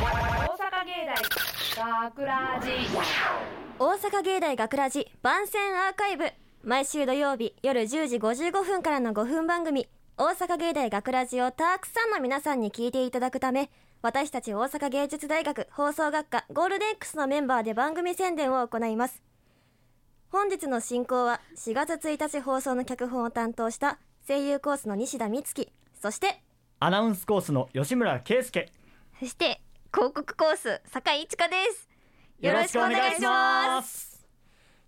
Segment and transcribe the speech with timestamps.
[0.00, 1.04] 阪芸
[1.76, 2.70] 大学ラジ。
[3.78, 6.32] 大阪芸大学ラジ番宣アーカイブ。
[6.64, 9.88] 毎週土曜日夜10時55分からの5分番組。
[10.16, 19.22] 大阪芸大学ラジをたくさんの皆さんに聞いていただくため私たち大阪芸術大学放送学科ゴールデン X のメンバーで番組宣伝を行います。
[20.30, 25.70] 本日の進行は4月1日放送の脚本を担当した声優コースの西田美月。
[26.00, 26.42] そして
[26.78, 28.72] アナウンスコースの吉村圭介。
[29.18, 29.60] そして
[29.92, 31.88] 広告コース坂井一華です。
[32.40, 34.24] よろしくお願いします。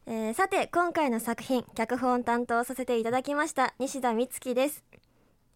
[0.07, 4.83] えーさて今回の作品脚本を担当させていただきました西田美月です、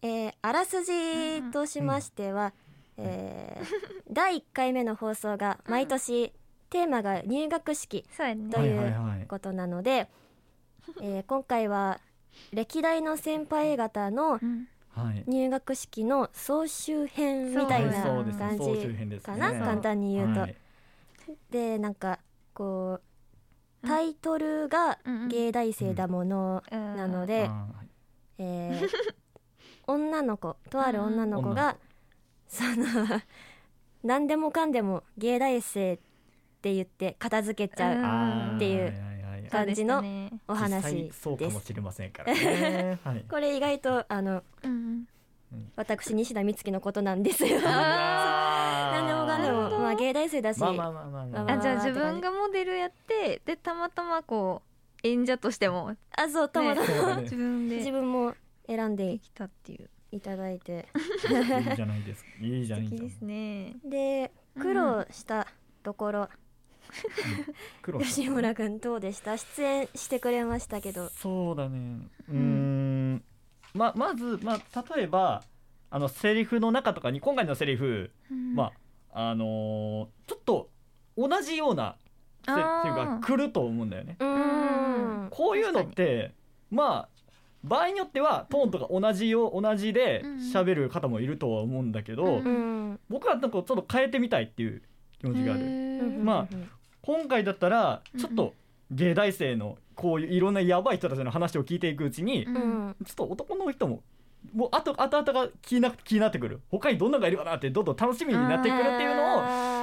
[0.01, 2.53] えーあらすじとしましては、
[2.97, 3.65] えー
[4.11, 6.31] 第1回目の放送が毎年
[6.69, 8.05] テーマが入学式
[8.51, 10.09] ということなので、
[11.01, 11.99] えー今回は
[12.53, 14.39] 歴代の先輩方の
[15.27, 18.03] 入学式の総集編みたいな
[18.37, 20.41] 感じかな、簡単に言うと。
[20.41, 20.55] はい。
[21.51, 22.19] でなんか
[22.53, 22.99] こ
[23.83, 24.97] うタイトルが
[25.29, 27.67] 芸大生だものなので、あ
[28.37, 28.87] えー
[29.89, 31.77] 女の子とある女の子が、
[32.47, 33.21] その
[34.03, 35.97] 何でもかんでも芸大生っ
[36.61, 38.93] て言って片付けちゃうっていう
[39.47, 40.03] 感じの
[40.47, 41.49] お話実際そうか。
[41.49, 42.99] もしれませんからね。
[43.03, 43.25] はい。
[43.29, 45.07] これ意外とあのうん
[45.75, 47.61] 私西田美月のことなんですよ。
[47.61, 51.43] 何でもかんでもまあ芸大生だし、まあまあまあまあまあ。
[51.45, 54.61] まあじゃあ自分がモデルやってでたまたまこ
[55.03, 55.95] う演者としても。
[56.11, 57.77] あそうたまたま、ね 自分で。
[57.77, 58.33] 自分も
[58.67, 59.89] 選んでできたっていう。
[60.11, 60.87] いただいて
[61.25, 62.29] いいじゃないですか。
[62.39, 63.01] いいじゃないですか。
[63.01, 63.75] 素敵ですね。
[63.83, 65.47] で苦労した
[65.83, 66.29] ところ、
[67.81, 68.09] 苦労した。
[68.15, 69.37] 吉村くんどうでした？
[69.37, 71.09] 出演してくれましたけど。
[71.09, 71.99] そうだね。
[72.29, 73.23] うーん。
[73.73, 75.43] ままずまあ例えば
[75.89, 78.11] あのセリフの中とかに今回のセリフ
[78.55, 78.71] ま
[79.13, 80.69] ああのーちょっと
[81.17, 81.95] 同じような
[82.45, 84.17] セリフあーが来ると思うんだよね。
[84.19, 86.33] うこういうのって
[86.71, 87.09] まあ
[87.63, 90.35] 場合によってはトーンとか同じよ同じでうん。
[90.37, 92.43] 喋る方もいるとは思うんだけど、うん。
[92.43, 92.49] う
[92.93, 94.81] ん僕はなんかちょっと変えてみたいっていう
[95.19, 95.63] 気持ちがある。
[95.63, 96.47] うんま
[97.07, 98.53] 今回だったらちょっと
[98.91, 104.01] 芸大生のこういういろんなやばい人たちの話を聞いていくうちに、ちょっと男の人も
[104.53, 106.59] もうあと後々が気にな気になってくる。
[106.69, 109.39] 他にどんなのがいるかなってどんどん楽しみになってくるっていうのを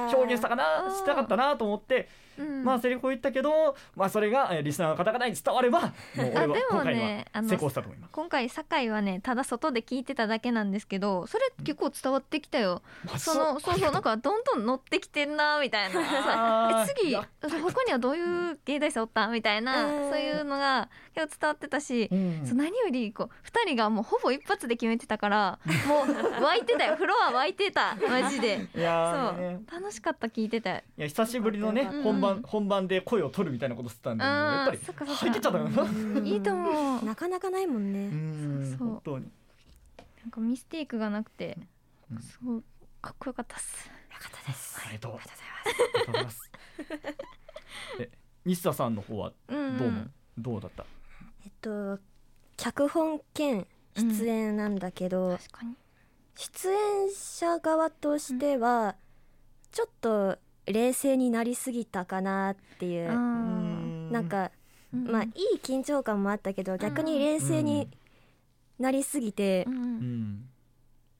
[0.07, 2.63] 表現したかなしたかったなと思って、うん。
[2.63, 8.11] まあセリフを言ったけど、まあ、それがえーリスナーの方々に伝われば もう俺はあでも今回は成功したと思います。
[8.11, 12.81] 今回酒井はねただ外で聞いてただけなんですけどそれ結構伝わってきたよ。
[13.05, 13.79] まあそのそう。
[13.79, 16.85] そうなんかどんどん乗ってきてんなみたいな。
[16.87, 20.09] 次他にはどういう芸大生おったみたいなうん。
[20.09, 22.41] そういうのが結構伝わってたしうん。
[22.45, 26.03] そう何よりこう2人がもうほぼ一発で決めてたから も
[26.39, 26.95] う湧いてたよ。
[26.95, 27.95] フロア湧いてた。
[28.09, 28.67] マジで。
[28.75, 29.81] いやーねそう。
[29.81, 30.83] 楽しかった聞いてて。
[30.97, 35.81] いや久しぶりのねうん本番本番で声を取るみたいなことしてたんでやっぱり入ってっちゃったからな。
[35.83, 36.25] うん。
[36.27, 37.03] いいと思う。
[37.05, 39.31] なかなかないもんうねんそう本当に。
[40.21, 41.57] なんかミステイクがなくて
[42.11, 42.19] うん。
[42.19, 42.63] すごい
[43.01, 43.87] かっこよかったっす。
[43.87, 44.81] よかったです。
[44.83, 45.15] ありがとう。
[45.15, 45.33] ありが
[45.99, 46.51] とうございます。
[47.99, 48.09] え
[48.45, 50.03] 西田さんの方はうんどうも、
[50.37, 50.85] どうだった？
[51.45, 51.99] えっと
[52.57, 55.75] 脚本兼出演なんだけど、確かに。
[56.35, 58.95] 出演者側としては、
[59.71, 64.11] ちょっと冷静になりすぎたかなっていう、うん。
[64.11, 64.51] なんか、
[64.93, 67.89] うんまあいい緊張感もあったけど逆に冷静に
[68.79, 69.67] なりすぎて。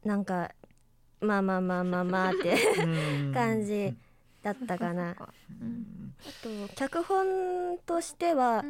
[0.04, 0.52] なんか
[1.20, 3.34] まあまあまあまあまあってうん。
[3.34, 3.94] 感じ
[4.44, 5.16] だったかな。
[5.20, 5.30] あ
[6.44, 8.64] と脚本としては、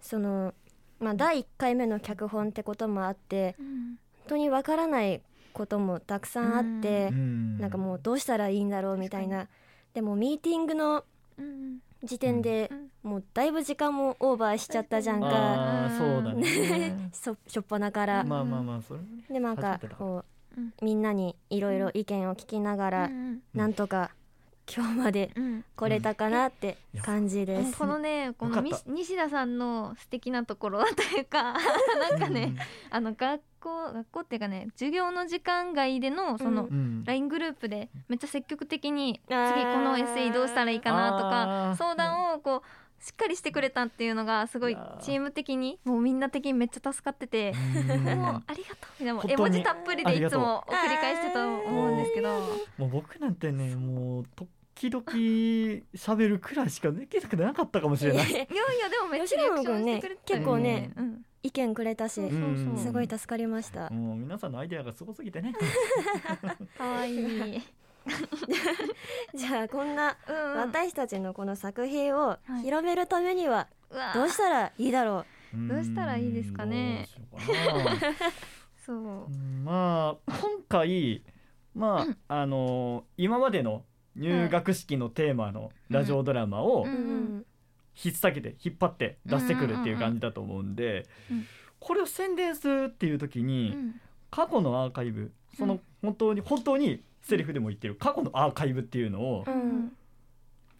[0.00, 0.54] その、
[1.00, 3.66] まあ、第1回目の脚本ってこともあってうん。
[3.66, 5.22] 本当にわからない
[5.52, 7.58] こともたくさんあって、うん。
[7.58, 9.48] なんかもうどうしたらいいんだろうみたいな
[9.94, 11.04] でもミーティングの
[11.38, 17.10] うん時点でうんもうだいぶ時間もオーバーしちゃったじゃんかああそうだね。
[17.12, 18.24] そしょっぱなから。
[18.24, 19.00] まあまあまあそれ。
[19.28, 20.24] でなんかこ
[20.56, 24.10] うんうみんなにいろいろ意見を聞きながらうんなんとか
[24.72, 25.64] 今日までうん。
[25.76, 27.78] 来れたかなって感じでもうす。
[27.78, 31.54] このねこの西田さんの素敵なところというか
[32.10, 32.54] なんかね
[32.90, 36.68] あの学校学校っていうかね授業の時間外でのそのうん。
[36.70, 39.40] うん LINE グループでめっちゃ積極的に次こ
[39.80, 41.76] のエッセイどうしたらいいかなとあかー。
[41.76, 42.68] 相談をこう
[43.02, 47.52] しっかりしてくれたっていうのがすごいチーム的にもうみんな的にめっちゃ助かってて
[47.90, 48.04] うん。
[48.04, 49.02] もうありがとう。
[49.02, 52.40] みたいな絵文字たっぷりでいつも繰り返してたと思うんですけど。
[52.78, 58.30] もう僕なんてねもう時々喋るくらいしかできなくなかったかもしれない。
[58.30, 61.22] いやいやでもめっちゃリアクションしてくれてたよ結構ねうん。
[61.42, 62.20] 意見くれたし
[62.78, 63.90] すごい助かりました。
[63.90, 65.52] もう皆さんのアイデアがすごすぎてね。
[66.78, 67.16] かわい
[67.56, 67.62] い
[69.34, 72.62] じゃあこんなうん私たちのこの作品をはい。
[72.62, 73.68] 広めるためには
[74.14, 77.06] どうしたらいいだろどうしたらいいですかね？
[78.84, 79.00] そうう
[79.30, 81.22] んまあ今回
[81.74, 83.84] まああの今までの
[84.16, 87.44] 入学式のテーマのラジオドラマを引
[88.10, 91.46] っ提げて引っ張って出してくるっていう感じだと思うんでうん
[91.78, 94.00] これを宣伝するっていう時うにん。
[94.30, 95.80] 過去のアーカイブそうのん。
[96.00, 97.94] 本当に本当にセリフでも言ってる。
[97.94, 99.92] 過去のアーカイブっていうのをうん。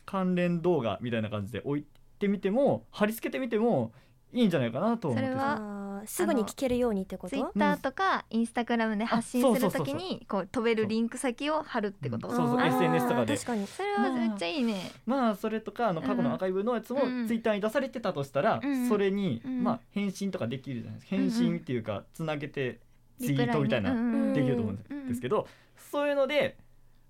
[0.05, 1.85] 関連動画みたいな感じで置い
[2.19, 3.93] てみても貼り付けてみても
[4.33, 7.31] いいんじゃないかなと思ってそれはすぐに聞けるようにってこと？
[7.31, 12.29] ツイッターとかインスタグラムで発信するときにこう飛べるリンク先を貼るってこと？
[12.31, 12.49] そう。
[12.49, 13.35] そう SNS とかで。
[13.37, 13.67] 確かに。
[13.69, 14.91] それはめっちゃいいね。
[15.07, 17.29] まあそれとかあの過去のアーカイブのやつもうん。
[17.29, 18.89] ツイッターに出されてたとしたら、うん。
[18.89, 19.63] それに、うん。
[19.63, 21.17] まあ返信とかできるじゃないですか。
[21.17, 22.81] 返信っていうかつなげて
[23.23, 23.93] ツイートみたいな
[24.35, 25.47] できると思うんですけど、
[25.91, 26.57] そういうので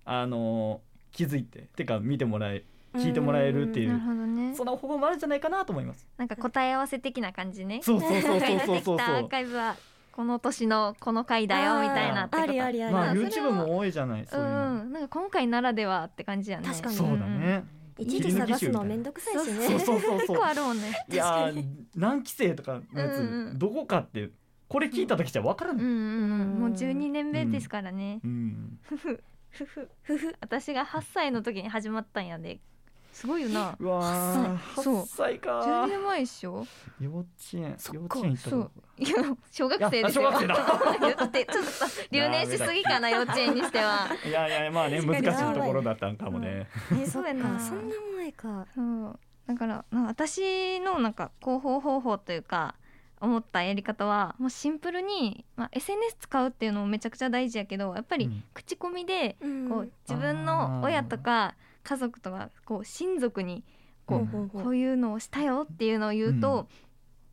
[0.05, 0.81] あの
[1.11, 2.63] 気づいててか見てもらえ
[2.95, 4.55] 聞いてもらえるっていなるう、ほどね。
[4.55, 6.07] そんな方法もあるんじゃないかなと思います。
[6.17, 7.81] なんか答え合わせ的な感じね。
[7.81, 9.75] そうそうそうそうそうそう アーカイブは
[10.11, 12.49] この年のこの回だよみたいなってこと。
[12.49, 14.91] ありありあり、まあ YouTube も多いじゃないそういうの、うん。
[14.91, 16.67] なんか今回ならではって感じやね。
[16.67, 16.95] 確かに。
[16.95, 17.65] そうだね、
[17.97, 19.67] いちいち探すのめんどくさいしね。
[19.67, 21.05] そうそうそう結そう構あるもんね。
[21.09, 21.65] いやー
[21.95, 23.57] 何期生とかのやつ、うんうん。
[23.57, 24.29] どこかって
[24.73, 26.59] これ聞いた時じゃ分からない、うんうんうん。
[26.61, 28.19] もう12年目ですからね。
[28.23, 28.79] うん。
[28.81, 29.21] ふふ
[29.51, 29.69] ふ。
[30.01, 32.59] ふ私が8歳の時に始まったんやで。
[33.11, 33.75] すごいよな。
[33.79, 34.81] うわー。
[34.81, 36.65] そう8歳か12年前っしょ？
[36.99, 37.77] 幼稚園。
[37.93, 38.71] 幼稚園行ったそう。
[38.97, 39.15] といや
[39.51, 40.23] 小学生ですよ。
[40.23, 40.55] 小学生だ。
[41.17, 41.69] だってちょっと
[42.09, 44.07] 留年しすぎかな幼稚園にしては。
[44.27, 46.67] いやいやまあね難しいところだったんかもね、
[46.99, 47.59] えそうやな。
[47.59, 48.65] そんな前か。
[48.73, 49.19] そう。
[49.45, 52.73] だからまあ私のなんか広報方法というか
[53.23, 58.43] 思ったやり方はもうシンプルに、まあ、SNS 使うっていうのもめちゃくちゃ大事やけどやっぱりうん。
[58.53, 59.69] 口コミでうん。
[59.69, 63.63] こう自分の親とか家族とかこう親族に
[64.05, 66.67] こううんこういうのをしたよっていうのを言うと、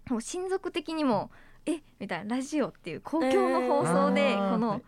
[0.08, 1.30] もう親族的にも
[1.66, 4.52] 「えみたいなラジオっていう公共の放送でえーあー。
[4.52, 4.80] この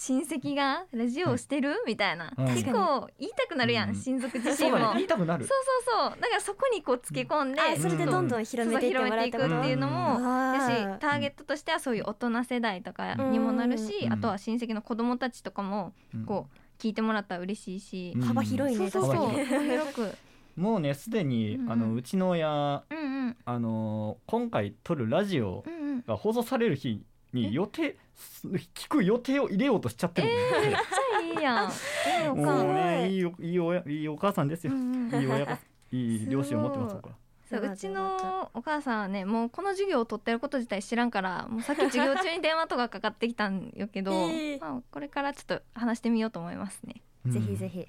[0.00, 1.74] 親戚がラジオをしてる？
[1.84, 2.32] みたいな。
[2.38, 2.46] うん。
[2.46, 3.96] 結構言いたくなるやん、うん。
[3.96, 4.92] 親族自身も。
[4.94, 5.44] 言いたくなる。
[5.44, 6.20] そうそうそう。
[6.20, 10.98] だからそこにこうつけ込んで、あそれでどんどん広めていくっていうのもあだしー。
[10.98, 14.12] ターゲットとしてはそういう大人世代とかにもなるし、うん。
[14.12, 16.24] あとは親戚の子供たちとかもうん。
[16.24, 18.22] こう聞いてもらったら嬉しいし、うん。
[18.22, 20.14] 幅広いねそうそう広く。
[20.54, 23.36] もうねすでに、あのうちの親うんうん。
[23.44, 25.64] あのー今回撮るラジオ
[26.06, 27.02] が放送される日
[27.32, 27.96] に予定
[28.42, 31.68] 聞く予定を入れようとしちゃってるもんね、めっちゃいいやん。
[32.36, 35.20] もかうんねいいおいいおやいいお母さんですよ、うんうん。
[35.20, 35.58] いい親が
[35.92, 37.14] いい両親を持ってます僕は。
[37.48, 47.00] そううちのお母さんはねもうこの授業を取ってること自体知らんからもうさっき授業中に電話とかかかってきたんよけど、 ええまあ、これからちょっと話してみようと思いますね。
[47.26, 47.88] ぜひぜひ。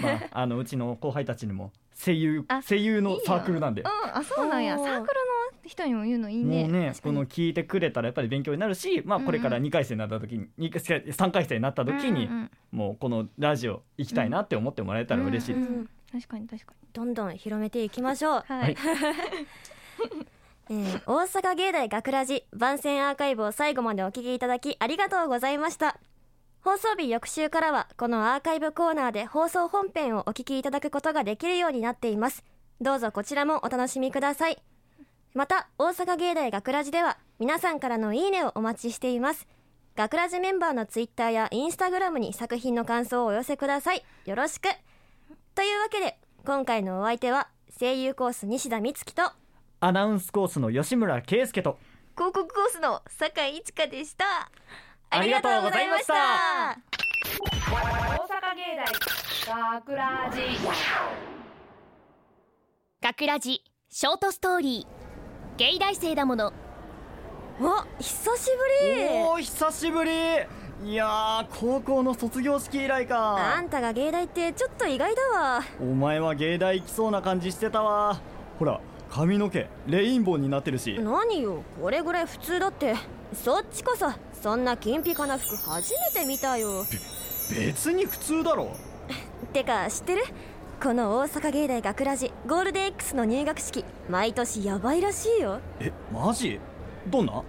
[0.00, 3.82] まあ、あのうちの後輩たちにも声優あ声優のサークルなんで。
[3.82, 4.76] うん、あそうなんや。
[4.78, 5.04] サークルの
[5.66, 6.64] 人にも言うのいいね。
[6.64, 18.54] もうねこの聞いてくれたらやっぱり勉強になるし、まあ、これからうん2回生になった時に2回生3回生になった時に、うんうんもうこのラジオ行きたいなって思ってもらえたら嬉しいです、うん確かに確かどんどん広めていきましょう、に。
[18.54, 18.76] ははいい。
[20.70, 25.98] えー大阪芸大学ラジ番宣アーカイブを最後までお聞きいただきありがとうございました。
[26.62, 32.44] 放送日翌週からはこのアーカイブコーナーで放送本編をお聞きいただくことができるようになっています。
[32.80, 34.58] どうぞこちらもお楽しみください
[35.34, 39.48] また大阪芸大学ラジでは皆さんからのいいねをお待ちしています。
[39.96, 44.04] 学ラジメンバーのツイッターやインスタグラムに作品の感想をお寄せください。
[44.26, 44.68] よろしく。
[45.56, 47.48] というわけで今回のお相手は
[47.80, 49.22] 声優コース西田美月と
[49.80, 51.78] アナウンスコースの吉村圭介と
[52.16, 54.48] 広告コースの酒井一華でした。
[55.10, 56.14] ありがとうございました。
[56.14, 56.76] 大
[58.28, 58.86] 阪芸大
[59.82, 60.40] 学ラジ。
[63.02, 65.03] 学ラジショートストーリー
[65.56, 66.52] 芸大生だもの。
[67.60, 68.50] お久し
[68.82, 69.04] ぶり。
[69.08, 70.10] おー久しぶり。
[70.84, 75.62] いやー高校の卒業式以来あかんたが芸大ってちょっと意外だわ。
[75.80, 78.20] お前は芸大行きそうな感じしてたわ。
[78.58, 78.80] ほら
[79.10, 80.98] 髪の毛レインボーになってるし。
[80.98, 82.96] 何よこれぐらい普通だって。
[83.32, 84.10] そっちこそ
[84.42, 86.84] そんな金ピカな服初めて見たよ。
[87.56, 88.72] 別に普通だろ。
[89.52, 90.24] てか知ってる？
[90.82, 95.60] この大阪芸大学ラジゴールデン X の入学式毎年ヤバいらしいよ。
[95.80, 96.60] えマジ？
[97.06, 97.42] どんな？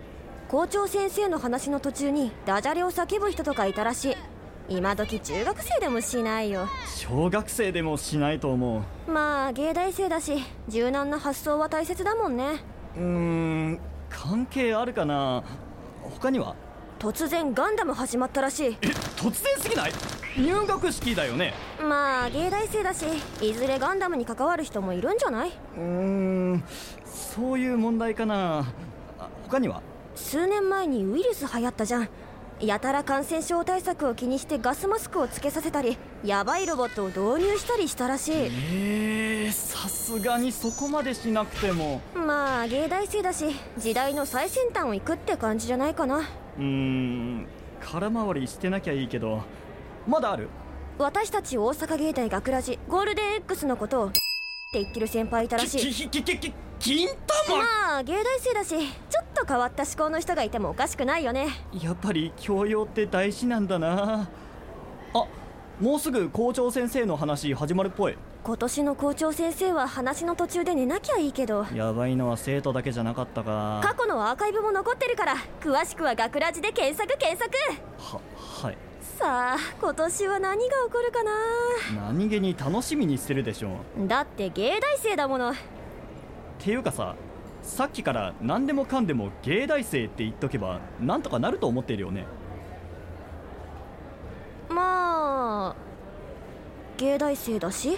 [0.48, 4.16] 校長先生の話の途中にダジャレを叫ぶ人とかいたらしい。
[4.70, 6.68] 今時中学生でもしないよ。
[6.86, 9.12] 小学生でもしないと思う。
[9.12, 12.64] まあ芸大生だし柔軟な発想は大切だもんね。
[12.96, 13.80] うーん
[14.10, 15.44] 関係あるかな？
[16.04, 16.56] 他には？
[17.00, 18.78] 突然ガンダム始まったらしい。
[18.82, 19.92] え突然すぎない？
[20.38, 21.54] 入学式だよね。
[21.82, 23.06] まあ芸大生だし
[23.42, 25.52] いずれガンダムに関わる人もいるんじゃない？
[25.78, 26.64] うーん
[27.06, 28.66] そういう問題かな。
[29.20, 29.82] あ他には？
[30.16, 32.10] 数年前にウイルス流行ったじゃん。
[32.62, 38.32] やたら感染症対策を気にしてガスマスクをつけさせたりヤバいロボットを導入したりしたらしい。
[38.34, 42.00] えー、さすがにそこまでしなくても。
[42.14, 43.46] まあ芸大生だし
[43.78, 46.20] 時代の最先端を行くって感じじゃないかな。
[46.20, 47.48] うーん
[47.82, 49.44] 空回りしてなきゃいいけど
[50.08, 50.50] まだある？
[50.98, 54.20] 私たち大阪芸大学ラジゴールデン X のことをって
[54.82, 55.94] 言ってる先輩いたらしい。
[55.94, 57.08] きききき金
[57.48, 61.48] 玉まあ芸大生だしちょっと変わった思考の人がいてもおかしくないよね
[61.82, 64.30] やっぱり教養って大事なんだな
[65.14, 65.26] あ
[65.80, 77.52] もうすぐ校長先生の話始まるっぽい今年の校長先生は話の途中で寝なきゃいいけどやばいのは生徒だけじゃなかったか過去のアーカイブも残ってるから詳しくは学ラジで検索検索
[77.98, 78.20] は
[78.64, 78.78] はい
[79.18, 81.32] さあ今年は何が起こるかな？
[82.12, 85.52] 何気に楽しみにしてるでしょだって芸大生だもの。
[85.52, 85.56] っ
[86.60, 87.16] ていうかさ
[87.64, 92.26] さっきから何でもかんでも芸大生って言っとけばなんとかなると思ってるよね。
[94.68, 95.76] まあ
[96.98, 97.98] 芸大生だし？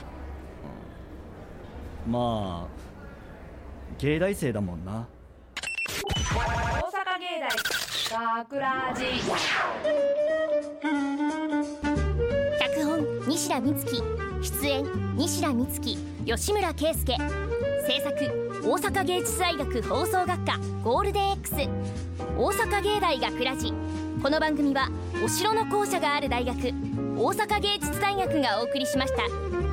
[2.08, 5.08] まあ芸大生だもんな。
[6.06, 7.50] 大阪芸大
[8.46, 9.04] 学ラジ
[13.48, 14.04] 西田美月。
[14.42, 14.86] 出演
[15.16, 17.16] 西田美月吉村圭介。
[17.88, 18.14] 制作
[18.62, 21.56] 大阪芸術大学放送学科ゴールデン X
[22.38, 23.72] 大阪芸大学ラジ
[24.22, 24.90] この番組は
[25.24, 26.72] お城の校舎がある大学大
[27.32, 29.67] 阪芸術大学がお送りしました。